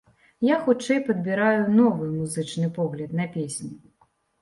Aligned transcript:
Я, 0.45 0.55
хутчэй, 0.63 1.01
падбіраю 1.09 1.61
новы 1.81 2.09
музычны 2.17 2.73
погляд 2.81 3.17
на 3.25 3.33
песні. 3.41 3.75